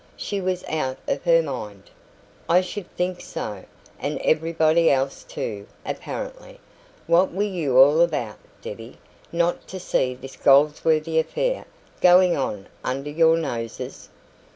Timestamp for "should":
2.61-2.89